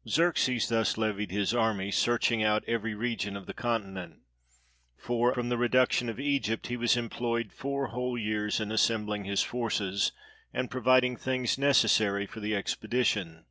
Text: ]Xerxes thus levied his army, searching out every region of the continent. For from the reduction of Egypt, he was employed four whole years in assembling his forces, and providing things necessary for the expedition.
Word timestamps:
]Xerxes 0.08 0.70
thus 0.70 0.96
levied 0.96 1.30
his 1.30 1.52
army, 1.52 1.90
searching 1.90 2.42
out 2.42 2.64
every 2.66 2.94
region 2.94 3.36
of 3.36 3.44
the 3.44 3.52
continent. 3.52 4.22
For 4.96 5.34
from 5.34 5.50
the 5.50 5.58
reduction 5.58 6.08
of 6.08 6.18
Egypt, 6.18 6.68
he 6.68 6.76
was 6.78 6.96
employed 6.96 7.52
four 7.52 7.88
whole 7.88 8.16
years 8.16 8.60
in 8.60 8.72
assembling 8.72 9.24
his 9.24 9.42
forces, 9.42 10.12
and 10.54 10.70
providing 10.70 11.18
things 11.18 11.58
necessary 11.58 12.24
for 12.24 12.40
the 12.40 12.56
expedition. 12.56 13.44